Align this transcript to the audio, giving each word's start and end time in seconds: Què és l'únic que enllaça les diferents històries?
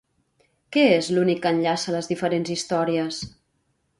Què 0.77 0.85
és 0.93 1.09
l'únic 1.17 1.41
que 1.43 1.51
enllaça 1.57 1.95
les 1.97 2.11
diferents 2.13 2.53
històries? 2.57 3.23